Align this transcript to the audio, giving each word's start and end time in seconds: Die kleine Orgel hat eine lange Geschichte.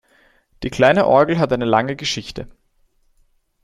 Die 0.63 0.71
kleine 0.71 1.05
Orgel 1.05 1.37
hat 1.37 1.53
eine 1.53 1.65
lange 1.65 1.95
Geschichte. 1.95 2.47